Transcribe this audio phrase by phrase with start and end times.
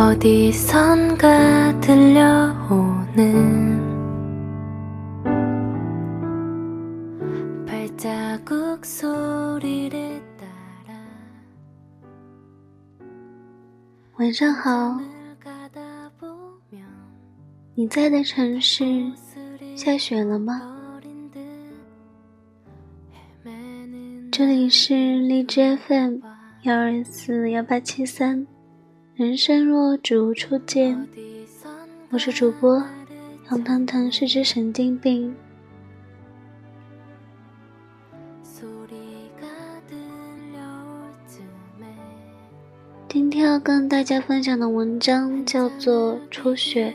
[0.00, 3.26] 어디선가 들려오는
[7.66, 10.94] 발자국 소리를 따라
[14.18, 14.98] 晚上好，
[15.38, 16.86] 가다 보면
[17.74, 18.84] 你在的城市
[19.76, 20.60] 下雪了吗？
[20.96, 21.38] 어린 듯
[23.44, 26.20] 헤매는 这里是荔枝 FM
[26.64, 28.46] 幺二四幺八七三，
[29.15, 31.07] 人生若只如初见，
[32.09, 32.83] 我是主播
[33.49, 35.33] 杨腾腾，是只神经病。
[43.07, 46.93] 今天要跟大家分享的文章叫做《初雪》，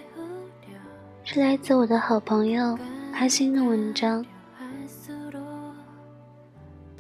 [1.24, 2.79] 是来自我的好朋友
[3.15, 4.23] 阿星的文章。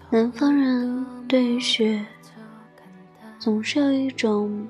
[0.08, 2.06] 南方人对于雪，
[3.38, 4.66] 总是有一种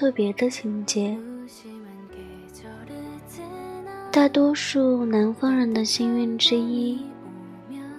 [0.00, 1.14] 特别的情节。
[4.10, 6.98] 大多数南方人的幸运之一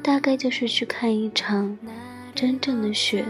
[0.01, 1.77] 大概就是去看一场
[2.33, 3.23] 真正的雪。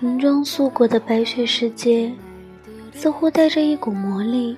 [0.00, 2.10] 银装素裹的白雪世界
[2.94, 4.56] 似乎带着一股魔力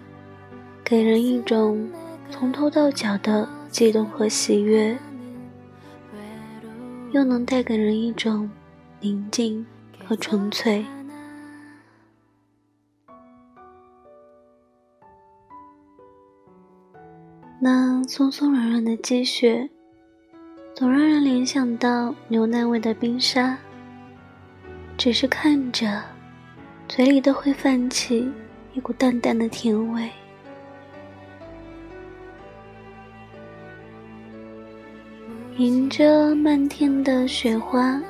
[0.84, 1.90] 给人一种
[2.30, 4.96] 从头到脚的悸动和喜悦
[7.10, 8.48] 又能带给人一种
[9.00, 9.66] 宁静。
[10.06, 10.84] 和纯粹。
[17.58, 19.68] 那松松软软的积雪，
[20.74, 23.58] 总让人联想到牛奶味的冰沙。
[24.96, 26.02] 只是看着，
[26.88, 28.30] 嘴里都会泛起
[28.74, 30.08] 一股淡淡的甜味。
[35.56, 38.00] 迎着漫天的雪花，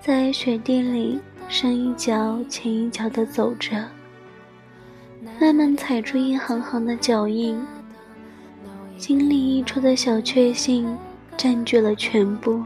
[0.00, 3.84] 在雪地里深一脚浅一脚的走着
[5.40, 7.60] 慢慢踩出一行行的脚印
[8.96, 10.96] 经历溢出的小确幸
[11.36, 12.62] 占据了全部。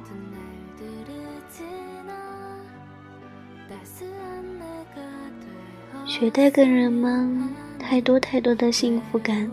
[6.05, 9.51] 学带给人们太多太多的幸福感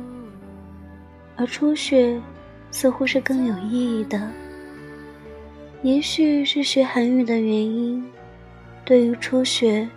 [1.38, 2.20] 而初雪
[2.70, 4.30] 似乎是更有意义的。
[5.84, 8.03] 也许是学韩语的原因
[8.84, 9.88] 对于初雪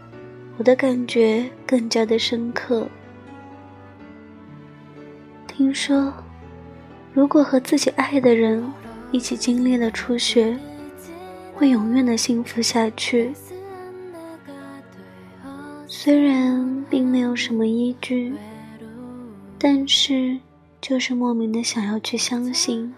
[0.56, 2.86] 我的感觉更加的深刻。
[5.46, 6.12] 听说
[7.12, 8.64] 如果和自己爱的人
[9.12, 10.58] 一起经历了初雪
[11.54, 13.32] 会永远的幸福下去。
[15.86, 18.34] 虽然并没有什么依据
[19.58, 20.38] 但是
[20.80, 22.92] 就是莫名的想要去相信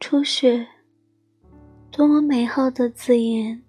[0.00, 0.66] 初雪
[1.90, 3.62] 多么美好的字眼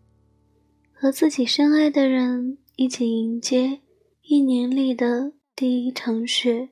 [1.05, 3.79] 和自己深爱的人一起迎接
[4.23, 6.69] 一年里的第一场雪。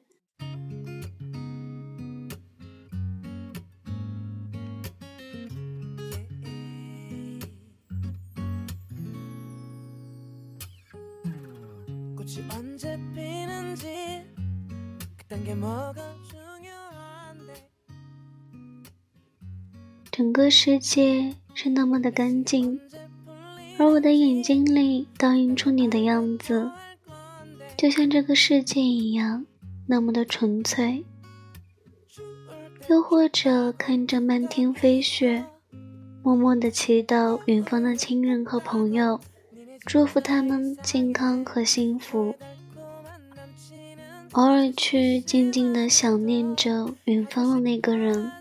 [20.10, 22.80] 整个世界是那么的干净
[23.84, 26.72] 而我的眼睛里倒映出你的样子，
[27.76, 29.46] 就像这个世界一样，
[29.88, 31.04] 那么的纯粹。
[32.90, 35.44] 又或者看着漫天飞雪，
[36.24, 39.20] 默默的祈祷远方的亲人和朋友，
[39.86, 42.34] 祝福他们健康和幸福。
[44.32, 48.32] 偶尔去静静的想念着远方的那个人，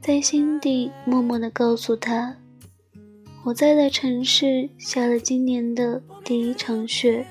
[0.00, 2.36] 在心底默默的告诉他，
[3.48, 7.26] 我在的城市下了今年的第一场雪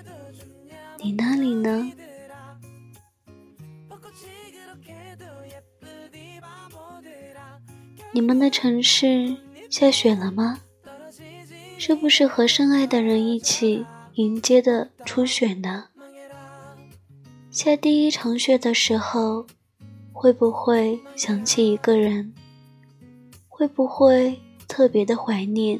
[0.98, 1.92] 你那里呢？
[8.12, 9.38] 你们的城市
[9.70, 10.60] 下雪了吗？
[11.78, 13.86] 是不是和深爱的人一起
[14.16, 15.90] 迎接的初雪呢？
[17.52, 19.46] 下第一场雪的时候
[20.12, 22.34] 会不会想起一个人？
[23.48, 25.80] 会不会特别的怀念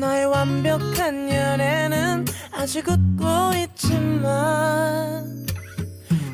[0.00, 3.26] 너의 완벽한 연애는 아직 웃고
[3.58, 5.46] 있지만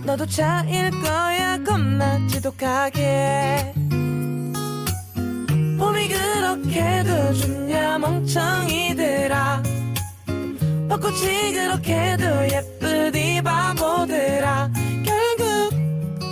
[0.04, 3.74] 너도 차일 거야 겁나 지독하게.
[5.78, 9.62] 봄이 그렇게도 좋냐 멍청이들아
[10.88, 14.70] 벚꽃이 그렇게도 예쁘디 바보들아
[15.04, 15.70] 결국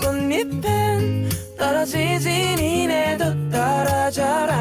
[0.01, 1.29] 꽃잎은
[1.59, 4.54] 떨어지지 니네도 떨어져라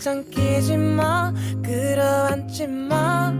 [0.00, 1.30] 발짱 끼지 마
[1.62, 3.34] 끌어안지 마.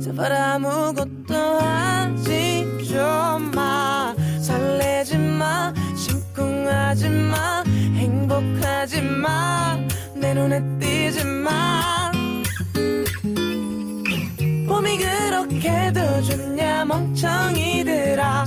[0.00, 4.14] 제발 아무것도 하지 좀마.
[4.40, 7.64] 설레지 마 심쿵하지 마
[7.96, 12.12] 행복하지 마내 눈에 띄지 마.
[14.68, 18.44] 봄이 그렇게도 좋냐 멍청이들아.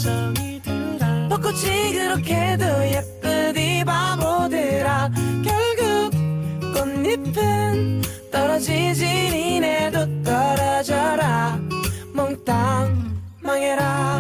[1.30, 2.67] 벚꽃이 그렇게도
[8.60, 11.60] 지진이 내도 떨어져라.
[12.14, 14.17] 몽땅 망해라.